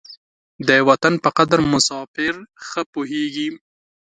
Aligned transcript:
د 0.67 0.69
وطن 0.89 1.13
په 1.23 1.29
قدر 1.37 1.59
مساپر 1.71 2.33
ښه 2.67 2.81
پوهېږي. 2.93 3.49